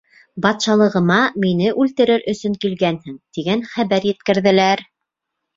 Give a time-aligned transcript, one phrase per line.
[0.43, 4.87] —Батшалығыма мине үлтерер өсөн килгәнһең, тигән хәбәр еткерҙеләр.